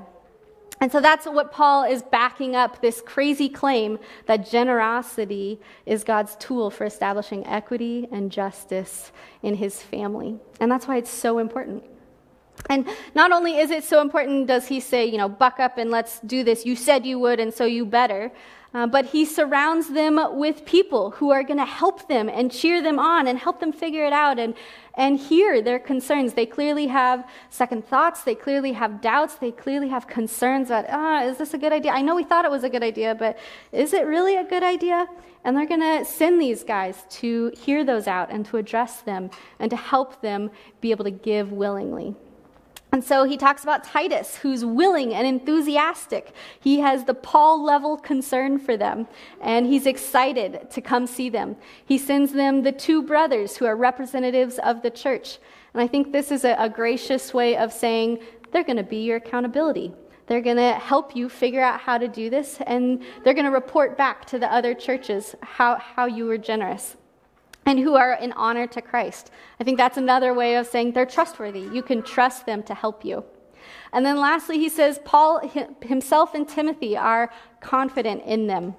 [0.80, 6.36] And so that's what Paul is backing up this crazy claim that generosity is God's
[6.36, 9.10] tool for establishing equity and justice
[9.42, 10.38] in his family.
[10.60, 11.82] And that's why it's so important.
[12.68, 15.90] And not only is it so important, does he say, you know, buck up and
[15.90, 16.66] let's do this.
[16.66, 18.32] You said you would, and so you better.
[18.76, 22.82] Uh, but he surrounds them with people who are going to help them and cheer
[22.82, 24.52] them on and help them figure it out and,
[24.96, 26.34] and hear their concerns.
[26.34, 28.22] They clearly have second thoughts.
[28.22, 29.36] They clearly have doubts.
[29.36, 31.92] They clearly have concerns about, ah, is this a good idea?
[31.92, 33.38] I know we thought it was a good idea, but
[33.72, 35.06] is it really a good idea?
[35.44, 39.30] And they're going to send these guys to hear those out and to address them
[39.58, 40.50] and to help them
[40.82, 42.14] be able to give willingly.
[42.92, 46.32] And so he talks about Titus, who's willing and enthusiastic.
[46.60, 49.06] He has the Paul level concern for them,
[49.40, 51.56] and he's excited to come see them.
[51.84, 55.38] He sends them the two brothers who are representatives of the church.
[55.74, 58.20] And I think this is a, a gracious way of saying
[58.52, 59.92] they're going to be your accountability.
[60.26, 63.50] They're going to help you figure out how to do this, and they're going to
[63.50, 66.96] report back to the other churches how, how you were generous
[67.66, 69.30] and who are in honor to Christ.
[69.60, 71.68] I think that's another way of saying they're trustworthy.
[71.72, 73.24] You can trust them to help you.
[73.92, 75.40] And then lastly, he says Paul
[75.82, 78.76] himself and Timothy are confident in them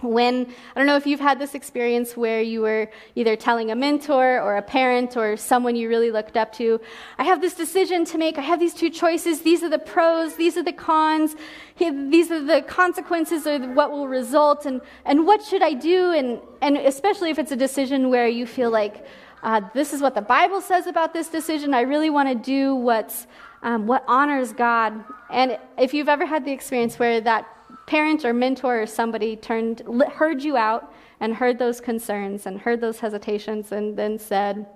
[0.00, 3.74] when I don't know if you've had this experience where you were either telling a
[3.74, 6.80] mentor or a parent or someone you really looked up to,
[7.18, 8.36] I have this decision to make.
[8.36, 9.42] I have these two choices.
[9.42, 10.36] These are the pros.
[10.36, 11.34] These are the cons.
[11.78, 14.66] These are the consequences or what will result.
[14.66, 16.12] And, and what should I do?
[16.12, 19.06] And, and especially if it's a decision where you feel like,
[19.42, 21.72] uh, this is what the Bible says about this decision.
[21.72, 23.26] I really want to do what's,
[23.62, 25.04] um, what honors God.
[25.30, 27.46] And if you've ever had the experience where that
[27.86, 29.82] parent or mentor or somebody turned,
[30.14, 34.66] heard you out and heard those concerns and heard those hesitations and then said,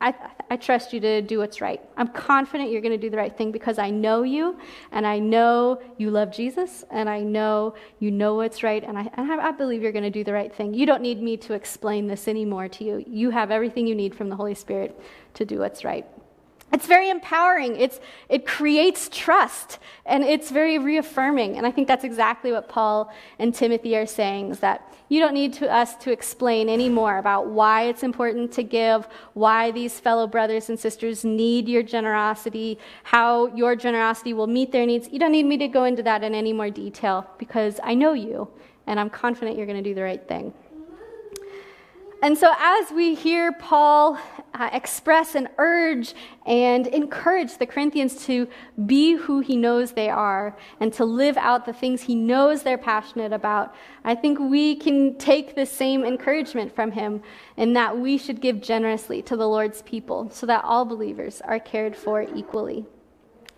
[0.00, 0.12] I,
[0.50, 1.80] I, trust you to do what's right.
[1.96, 4.58] I'm confident you're going to do the right thing because I know you
[4.92, 9.08] and I know you love Jesus and I know you know what's right and I,
[9.14, 10.74] and I believe you're going to do the right thing.
[10.74, 13.04] You don't need me to explain this anymore to you.
[13.06, 15.00] You have everything you need from the Holy Spirit
[15.34, 16.06] to do what's right.
[16.72, 17.76] It's very empowering.
[17.76, 21.56] It's, it creates trust and it's very reaffirming.
[21.56, 25.34] And I think that's exactly what Paul and Timothy are saying is that you don't
[25.34, 30.26] need to, us to explain anymore about why it's important to give, why these fellow
[30.26, 35.08] brothers and sisters need your generosity, how your generosity will meet their needs.
[35.12, 38.14] You don't need me to go into that in any more detail because I know
[38.14, 38.48] you
[38.86, 40.52] and I'm confident you're going to do the right thing.
[42.24, 44.18] And so, as we hear Paul
[44.54, 46.14] uh, express and urge
[46.46, 48.48] and encourage the Corinthians to
[48.86, 52.78] be who he knows they are and to live out the things he knows they're
[52.78, 57.20] passionate about, I think we can take the same encouragement from him
[57.58, 61.60] in that we should give generously to the Lord's people so that all believers are
[61.60, 62.86] cared for equally.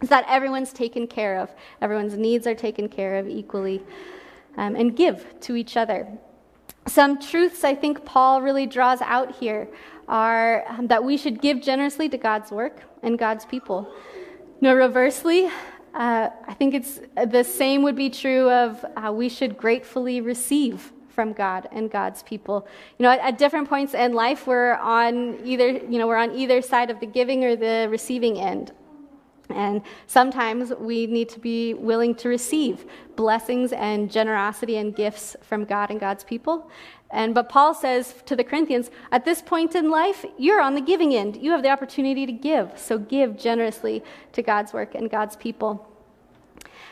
[0.01, 3.85] So that everyone's taken care of, everyone's needs are taken care of equally,
[4.57, 6.19] um, and give to each other.
[6.89, 9.69] Some truths I think Paul really draws out here
[10.09, 13.93] are um, that we should give generously to God's work and God's people.
[14.61, 15.47] No, reversely,
[15.95, 20.93] uh, I think it's the same would be true of uh, we should gratefully receive
[21.09, 22.69] from God and God's people.
[22.99, 26.37] You know, at, at, different points in life, we're on either you know we're on
[26.37, 28.73] either side of the giving or the receiving end.
[29.51, 35.65] And sometimes we need to be willing to receive blessings and generosity and gifts from
[35.65, 36.71] God and God's people.
[37.11, 40.81] And but Paul says to the Corinthians, at this point in life, you're on the
[40.81, 41.37] giving end.
[41.37, 42.73] You have the opportunity to give.
[42.77, 45.89] So give generously to God's work and God's people.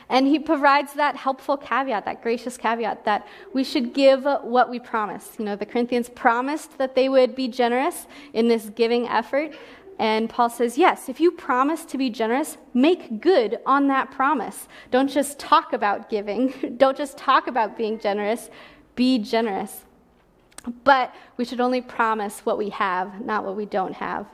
[0.09, 4.79] And he provides that helpful caveat, that gracious caveat, that we should give what we
[4.79, 5.33] promise.
[5.38, 9.55] You know, the Corinthians promised that they would be generous in this giving effort,
[9.98, 14.68] and Paul says, Yes, if you promise to be generous, make good on that promise.
[14.90, 18.50] Don't just talk about giving, don't just talk about being generous,
[18.94, 19.85] be generous.
[20.83, 24.26] But we should only promise what we have, not what we don't have.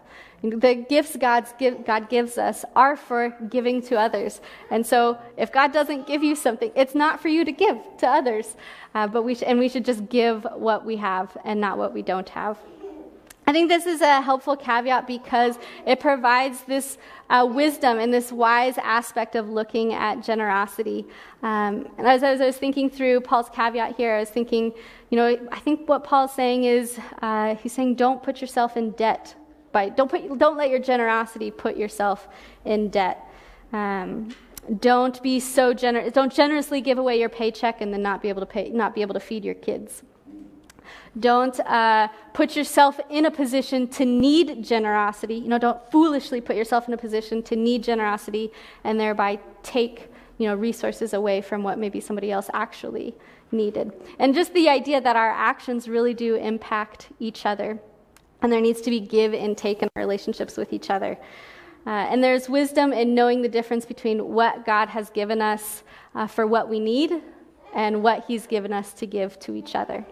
[0.42, 4.40] The gifts God's give, God gives us are for giving to others.
[4.70, 8.06] And so if God doesn't give you something, it's not for you to give to
[8.06, 8.56] others.
[8.94, 11.92] Uh, but we sh- and we should just give what we have and not what
[11.92, 12.56] we don't have.
[13.50, 18.30] I think this is a helpful caveat because it provides this uh, wisdom and this
[18.30, 21.04] wise aspect of looking at generosity.
[21.42, 24.72] Um, and as, as, I was thinking through Paul's caveat here, I was thinking,
[25.10, 28.92] you know, I think what Paul's saying is uh, he's saying don't put yourself in
[28.92, 29.34] debt.
[29.72, 32.28] By, don't, put, don't let your generosity put yourself
[32.64, 33.18] in debt.
[33.72, 34.32] Um,
[34.78, 36.12] don't be so generous.
[36.12, 39.02] Don't generously give away your paycheck and then not be able to pay, not be
[39.02, 40.04] able to feed your kids.
[41.18, 45.34] Don't uh, put yourself in a position to need generosity.
[45.34, 48.52] You know, don't foolishly put yourself in a position to need generosity
[48.84, 53.14] and thereby take you know resources away from what maybe somebody else actually
[53.52, 53.92] needed.
[54.18, 57.78] And just the idea that our actions really do impact each other,
[58.40, 61.18] and there needs to be give and take in our relationships with each other.
[61.86, 65.82] Uh, and there's wisdom in knowing the difference between what God has given us
[66.14, 67.22] uh, for what we need
[67.74, 70.04] and what He's given us to give to each other.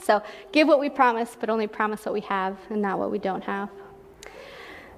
[0.00, 0.22] So,
[0.52, 3.44] give what we promise, but only promise what we have and not what we don't
[3.44, 3.70] have.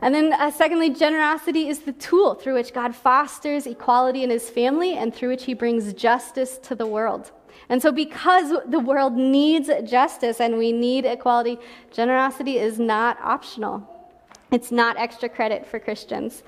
[0.03, 4.51] And then, uh, secondly, generosity is the tool through which God fosters equality in his
[4.51, 7.33] family and through which he brings justice to the world.
[7.69, 11.59] And so, because the world needs justice and we need equality,
[11.91, 13.93] generosity is not optional.
[14.53, 16.43] It's not extra credit for Christians.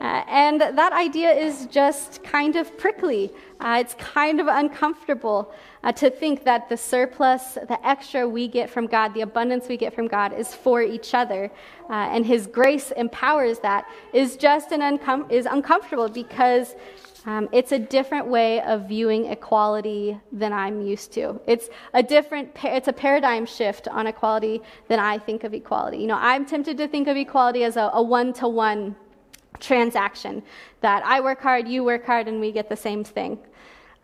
[0.00, 3.32] Uh, and that idea is just kind of prickly.
[3.60, 8.68] Uh, it's kind of uncomfortable uh, to think that the surplus, the extra we get
[8.68, 11.50] from God, the abundance we get from God is for each other.
[11.88, 16.74] Uh, and His grace empowers that is just an uncom- is uncomfortable because
[17.26, 21.40] um, it's a different way of viewing equality than I'm used to.
[21.46, 25.98] It's a different, it's a paradigm shift on equality than I think of equality.
[25.98, 28.96] You know, I'm tempted to think of equality as a one to one
[29.60, 30.42] transaction
[30.80, 33.38] that I work hard, you work hard, and we get the same thing.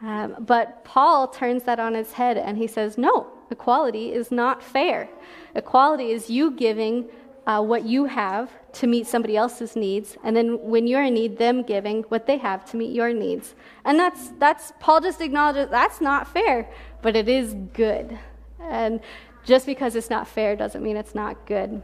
[0.03, 4.63] Um, but Paul turns that on its head and he says, no, equality is not
[4.63, 5.09] fair.
[5.55, 7.11] Equality is you giving
[7.47, 11.37] uh, what you have to meet somebody else's needs, and then when you're in need,
[11.39, 13.55] them giving what they have to meet your needs.
[13.85, 16.71] And that's, that's Paul just acknowledges that's not fair,
[17.03, 18.19] but it is good.
[18.61, 19.01] And
[19.45, 21.83] just because it's not fair doesn't mean it's not good.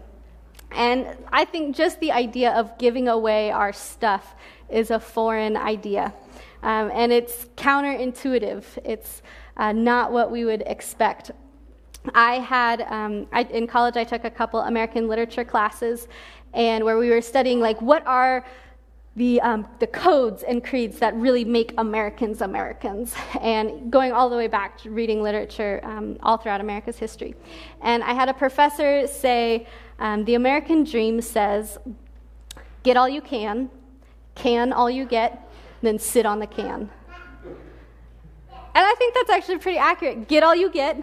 [0.76, 4.34] And I think just the idea of giving away our stuff
[4.68, 6.12] is a foreign idea.
[6.62, 8.64] Um, and it's counterintuitive.
[8.84, 9.22] It's
[9.56, 11.30] uh, not what we would expect.
[12.14, 16.08] I had, um, I, in college, I took a couple American literature classes,
[16.52, 18.44] and where we were studying, like, what are
[19.16, 24.36] the, um, the codes and creeds that really make Americans Americans, and going all the
[24.36, 27.34] way back to reading literature um, all throughout America's history.
[27.80, 29.66] And I had a professor say,
[29.98, 31.78] um, The American dream says,
[32.82, 33.70] get all you can,
[34.34, 35.50] can all you get,
[35.80, 36.90] then sit on the can.
[38.74, 40.28] And I think that's actually pretty accurate.
[40.28, 41.02] Get all you get,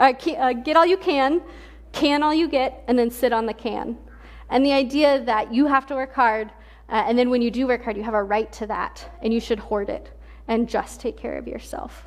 [0.00, 1.40] uh, uh, get all you can,
[1.92, 3.96] can all you get, and then sit on the can.
[4.50, 6.50] And the idea that you have to work hard
[6.88, 9.32] uh, and then when you do work hard, you have a right to that, and
[9.32, 10.10] you should hoard it
[10.48, 12.06] and just take care of yourself.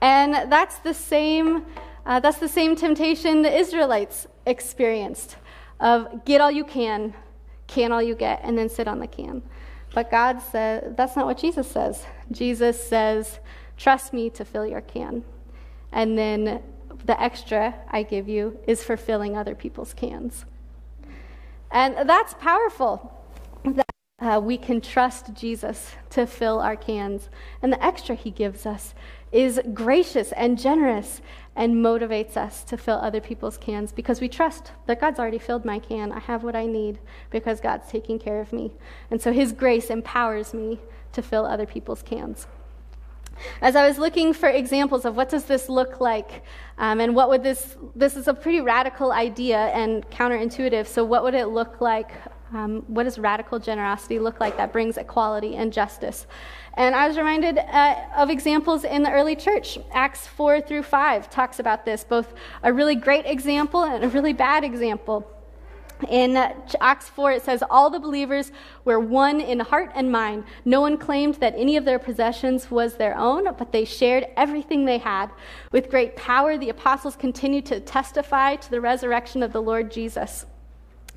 [0.00, 1.64] And that's the same.
[2.06, 5.36] Uh, that's the same temptation the Israelites experienced
[5.78, 7.12] of get all you can,
[7.66, 9.42] can all you get, and then sit on the can.
[9.94, 12.04] But God said that's not what Jesus says.
[12.30, 13.40] Jesus says,
[13.76, 15.24] trust me to fill your can.
[15.92, 16.62] And then
[17.04, 20.44] the extra I give you is for filling other people's cans.
[21.70, 23.17] And that's powerful
[23.64, 23.90] that
[24.20, 27.28] uh, we can trust Jesus to fill our cans.
[27.62, 28.94] And the extra he gives us
[29.30, 31.20] is gracious and generous
[31.54, 35.64] and motivates us to fill other people's cans because we trust that God's already filled
[35.64, 36.12] my can.
[36.12, 36.98] I have what I need
[37.30, 38.72] because God's taking care of me.
[39.10, 40.80] And so his grace empowers me
[41.12, 42.46] to fill other people's cans.
[43.60, 46.42] As I was looking for examples of what does this look like,
[46.76, 51.22] um, and what would this, this is a pretty radical idea and counterintuitive, so what
[51.22, 52.10] would it look like
[52.52, 56.26] um, what does radical generosity look like that brings equality and justice?
[56.74, 59.78] And I was reminded uh, of examples in the early church.
[59.92, 64.32] Acts 4 through 5 talks about this, both a really great example and a really
[64.32, 65.30] bad example.
[66.08, 66.36] In
[66.80, 68.52] Acts 4, it says, All the believers
[68.84, 70.44] were one in heart and mind.
[70.64, 74.84] No one claimed that any of their possessions was their own, but they shared everything
[74.84, 75.30] they had.
[75.72, 80.46] With great power, the apostles continued to testify to the resurrection of the Lord Jesus.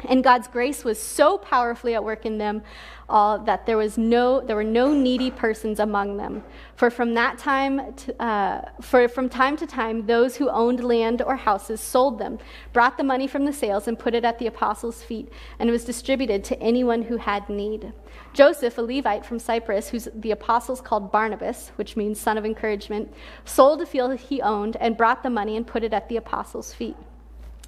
[0.08, 2.64] And God's grace was so powerfully at work in them
[3.12, 6.44] all that there, was no, there were no needy persons among them.
[6.76, 11.22] For from that time, to, uh, for from time to time, those who owned land
[11.22, 12.40] or houses sold them,
[12.72, 15.74] brought the money from the sales, and put it at the apostles' feet, and it
[15.74, 17.92] was distributed to anyone who had need.
[18.34, 23.14] Joseph, a Levite from Cyprus, who the apostles called Barnabas, which means son of encouragement,
[23.44, 26.74] sold a field he owned and brought the money and put it at the apostles'
[26.74, 26.96] feet.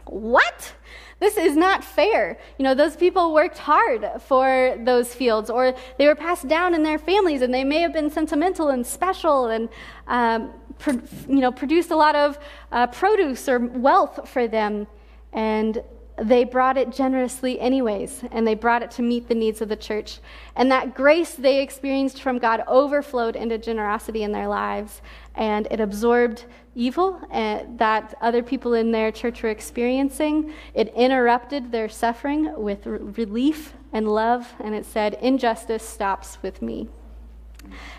[0.05, 0.73] What?
[1.19, 2.37] This is not fair.
[2.57, 6.83] You know, those people worked hard for those fields, or they were passed down in
[6.83, 9.69] their families, and they may have been sentimental and special and,
[10.07, 12.37] um, pro- you know, produced a lot of
[12.71, 14.87] uh, produce or wealth for them.
[15.31, 15.81] And
[16.21, 19.75] they brought it generously, anyways, and they brought it to meet the needs of the
[19.75, 20.19] church.
[20.55, 25.01] And that grace they experienced from God overflowed into generosity in their lives,
[25.36, 30.53] and it absorbed evil uh, that other people in their church were experiencing.
[30.73, 36.88] It interrupted their suffering with relief and love, and it said, Injustice stops with me.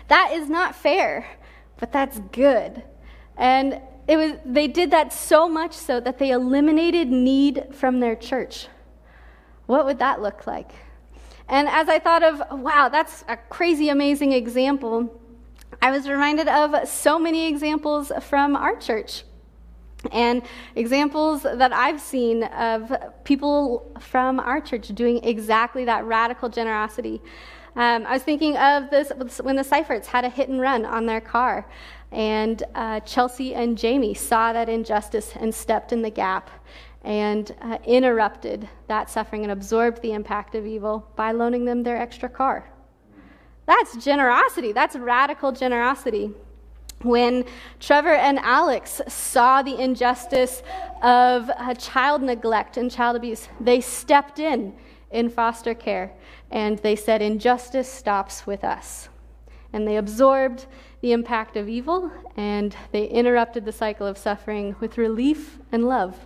[0.07, 1.27] That is not fair,
[1.77, 2.83] but that's good.
[3.37, 8.15] And it was, they did that so much so that they eliminated need from their
[8.15, 8.67] church.
[9.65, 10.71] What would that look like?
[11.47, 15.21] And as I thought of, wow, that's a crazy, amazing example,
[15.81, 19.23] I was reminded of so many examples from our church
[20.11, 20.43] and
[20.75, 22.91] examples that I've seen of
[23.23, 27.21] people from our church doing exactly that radical generosity.
[27.75, 29.11] Um, I was thinking of this
[29.41, 31.67] when the Seiferts had a hit and run on their car,
[32.11, 36.49] and uh, Chelsea and Jamie saw that injustice and stepped in the gap
[37.03, 41.97] and uh, interrupted that suffering and absorbed the impact of evil by loaning them their
[41.97, 42.69] extra car.
[43.65, 44.71] That's generosity.
[44.71, 46.31] That's radical generosity.
[47.01, 47.45] When
[47.79, 50.63] Trevor and Alex saw the injustice
[51.03, 54.75] of uh, child neglect and child abuse, they stepped in
[55.11, 56.13] in foster care
[56.51, 59.09] and they said, Injustice stops with us.
[59.73, 60.67] And they absorbed
[61.01, 66.17] the impact of evil and they interrupted the cycle of suffering with relief and love.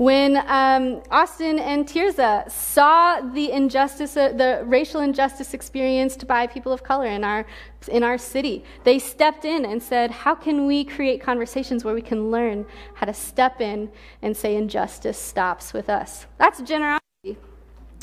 [0.00, 6.72] When um, Austin and Tirza saw the injustice, uh, the racial injustice experienced by people
[6.72, 7.44] of color in our,
[7.86, 12.00] in our city, they stepped in and said, How can we create conversations where we
[12.00, 13.90] can learn how to step in
[14.22, 16.24] and say injustice stops with us?
[16.38, 17.36] That's generosity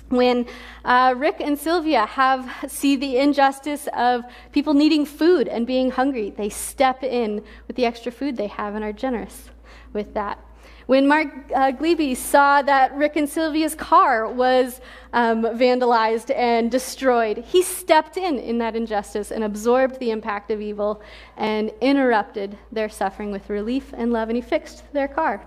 [0.09, 0.45] when
[0.85, 4.21] uh, Rick and Sylvia have see the injustice of
[4.51, 8.75] people needing food and being hungry, they step in with the extra food they have
[8.75, 9.49] and are generous
[9.93, 10.39] with that.
[10.87, 14.79] When Mark uh, Glebe saw that Rick and Sylvia's car was
[15.11, 20.61] um, vandalized and destroyed, he stepped in in that injustice and absorbed the impact of
[20.61, 21.01] evil
[21.35, 25.45] and interrupted their suffering with relief and love, and he fixed their car.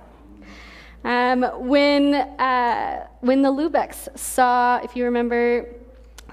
[1.04, 5.66] Um, when, uh, when the Lubecks saw, if you remember,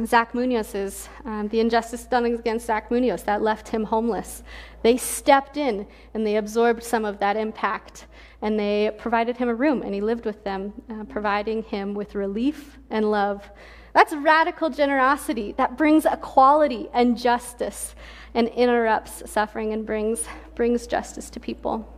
[0.06, 4.44] Zach Munoz's, um, the injustice done against Zach Munoz that left him homeless,
[4.84, 8.06] they stepped in and they absorbed some of that impact
[8.42, 12.16] and they provided him a room, and he lived with them, uh, providing him with
[12.16, 13.50] relief and love.
[13.94, 17.96] That's radical generosity that brings equality and justice
[18.36, 21.92] and interrupts suffering and brings, brings justice to people.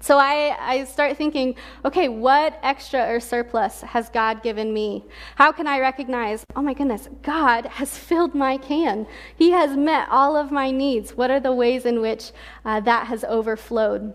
[0.00, 5.04] So I, I start thinking, okay, what extra or surplus has God given me?
[5.34, 9.06] How can I recognize, oh my goodness, God has filled my can?
[9.36, 11.16] He has met all of my needs.
[11.16, 12.30] What are the ways in which
[12.64, 14.14] uh, that has overflowed?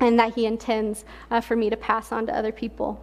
[0.00, 3.02] And that He intends uh, for me to pass on to other people.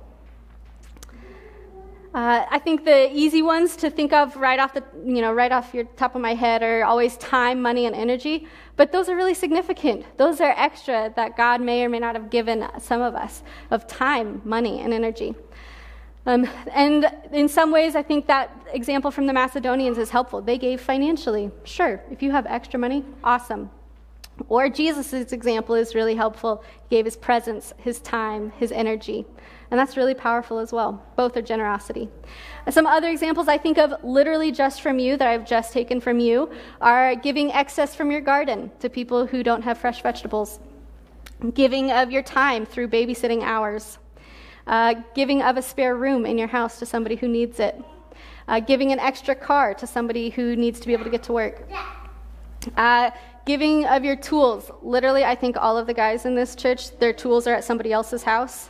[2.13, 5.51] Uh, I think the easy ones to think of right off the, you know, right
[5.51, 8.47] off your top of my head are always time, money, and energy.
[8.75, 10.05] But those are really significant.
[10.17, 13.41] Those are extra that God may or may not have given some of us
[13.71, 15.33] of time, money, and energy.
[16.27, 20.39] Um, and in some ways, I think that example from the Macedonians is helpful.
[20.39, 21.49] They gave financially.
[21.63, 23.71] Sure, if you have extra money, awesome.
[24.49, 26.63] Or Jesus' example is really helpful.
[26.89, 29.25] He gave his presence, his time, his energy.
[29.71, 31.03] And that's really powerful as well.
[31.15, 32.09] Both are generosity.
[32.69, 36.19] Some other examples I think of literally just from you that I've just taken from
[36.19, 40.59] you are giving excess from your garden to people who don't have fresh vegetables,
[41.53, 43.97] giving of your time through babysitting hours,
[44.67, 47.81] uh, giving of a spare room in your house to somebody who needs it,
[48.47, 51.33] uh, giving an extra car to somebody who needs to be able to get to
[51.33, 51.67] work.
[52.77, 53.11] Uh,
[53.45, 54.71] Giving of your tools.
[54.81, 57.91] Literally, I think all of the guys in this church, their tools are at somebody
[57.91, 58.69] else's house.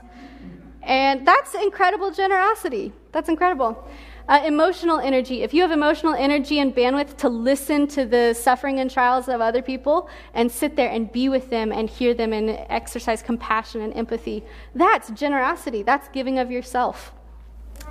[0.81, 2.91] And that's incredible generosity.
[3.11, 3.87] That's incredible.
[4.27, 5.43] Uh, emotional energy.
[5.43, 9.41] If you have emotional energy and bandwidth to listen to the suffering and trials of
[9.41, 13.81] other people and sit there and be with them and hear them and exercise compassion
[13.81, 14.43] and empathy,
[14.75, 15.83] that's generosity.
[15.83, 17.13] That's giving of yourself.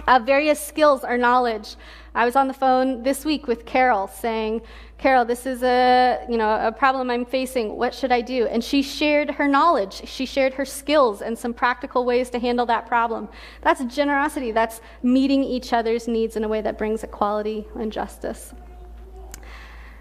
[0.07, 1.76] Uh, various skills or knowledge.
[2.14, 4.62] I was on the phone this week with Carol saying,
[5.03, 7.76] Carol, this is a, you know, a problem I'm facing.
[7.76, 8.46] What should I do?
[8.46, 10.03] And she shared her knowledge.
[10.09, 13.28] She shared her skills and some practical ways to handle that problem.
[13.62, 14.53] That's generosity.
[14.53, 18.55] That's meeting each other's needs in a way that brings equality and justice.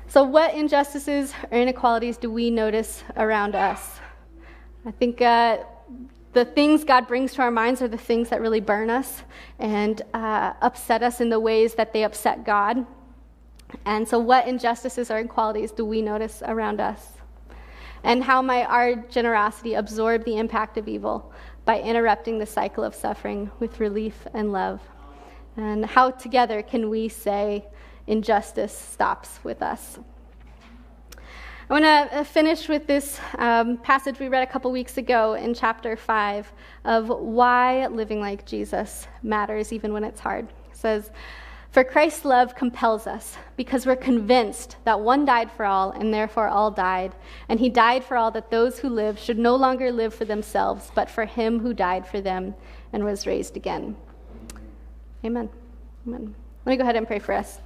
[0.07, 3.99] So, what injustices or inequalities do we notice around us?
[4.85, 5.63] I think uh,
[6.33, 9.23] the things God brings to our minds are the things that really burn us
[9.57, 12.85] and uh, upset us in the ways that they upset God.
[13.85, 17.13] And so, what injustices or inequalities do we notice around us?
[18.03, 21.31] And how might our generosity absorb the impact of evil
[21.65, 24.81] by interrupting the cycle of suffering with relief and love?
[25.57, 27.65] And how together can we say
[28.07, 29.99] injustice stops with us?
[31.69, 35.35] I want to uh, finish with this um, passage we read a couple weeks ago
[35.35, 36.51] in chapter 5
[36.83, 40.49] of why living like Jesus matters even when it's hard.
[40.69, 41.11] It says,
[41.71, 46.49] for Christ's love compels us, because we're convinced that one died for all, and therefore
[46.49, 47.15] all died.
[47.47, 50.91] And he died for all that those who live should no longer live for themselves,
[50.93, 52.55] but for him who died for them
[52.91, 53.95] and was raised again.
[55.23, 55.49] Amen.
[56.05, 56.35] Amen.
[56.65, 57.59] Let me go ahead and pray for us.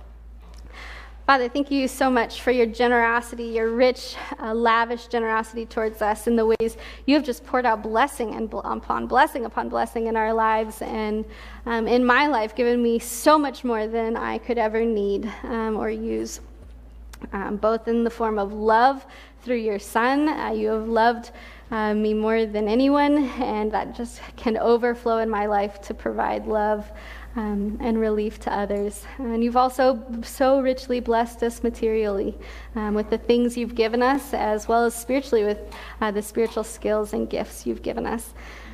[1.25, 6.27] Father, thank you so much for your generosity, your rich, uh, lavish generosity towards us
[6.27, 10.15] in the ways you have just poured out blessing and upon blessing upon blessing in
[10.15, 11.25] our lives and
[11.65, 15.77] um, in my life, given me so much more than I could ever need um,
[15.77, 16.41] or use,
[17.33, 19.03] um, both in the form of love
[19.41, 20.29] through your Son.
[20.29, 21.31] Uh, you have loved
[21.71, 26.45] uh, me more than anyone, and that just can overflow in my life to provide
[26.45, 26.91] love
[27.35, 29.05] um, and relief to others.
[29.17, 32.37] And you've also so richly blessed us materially
[32.75, 35.59] um, with the things you've given us, as well as spiritually with
[36.01, 38.33] uh, the spiritual skills and gifts you've given us.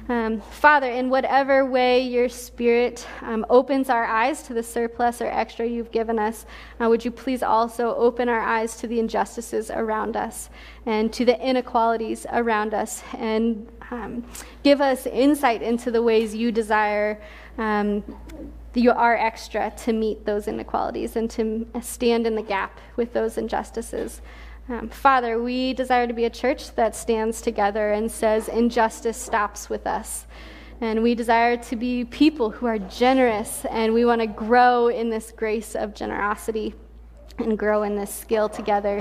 [0.09, 5.27] Um, Father, in whatever way your Spirit um, opens our eyes to the surplus or
[5.27, 6.45] extra you've given us,
[6.81, 10.49] uh, would you please also open our eyes to the injustices around us
[10.85, 14.25] and to the inequalities around us and um,
[14.63, 17.21] give us insight into the ways you desire
[17.61, 18.03] um,
[18.73, 23.37] you are extra to meet those inequalities and to stand in the gap with those
[23.37, 24.21] injustices.
[24.67, 29.69] Um, Father, we desire to be a church that stands together and says injustice stops
[29.69, 30.25] with us.
[30.79, 35.11] And we desire to be people who are generous, and we want to grow in
[35.11, 36.73] this grace of generosity
[37.41, 38.99] and grow in this skill together.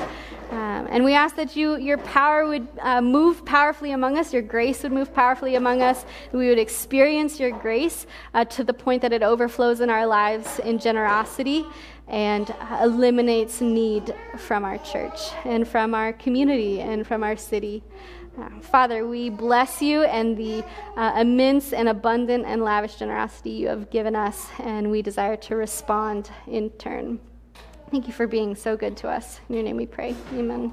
[0.50, 4.42] Um, and we ask that you, your power would uh, move powerfully among us, your
[4.42, 9.02] grace would move powerfully among us, we would experience your grace uh, to the point
[9.02, 11.64] that it overflows in our lives in generosity
[12.08, 17.82] and eliminates need from our church and from our community and from our city.
[18.38, 20.64] Uh, Father, we bless you and the
[20.96, 25.56] uh, immense and abundant and lavish generosity you have given us, and we desire to
[25.56, 27.20] respond in turn.
[27.90, 29.40] Thank you for being so good to us.
[29.48, 30.14] In your name we pray.
[30.34, 30.72] Amen.